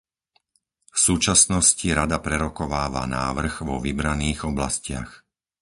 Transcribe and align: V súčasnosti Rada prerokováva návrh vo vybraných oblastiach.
V 0.89 0.97
súčasnosti 1.07 1.85
Rada 1.99 2.17
prerokováva 2.25 3.01
návrh 3.19 3.53
vo 3.69 3.77
vybraných 3.87 4.39
oblastiach. 4.51 5.09